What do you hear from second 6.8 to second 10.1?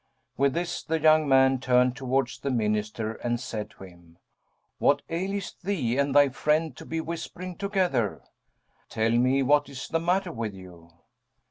be whispering together? Tell me what is the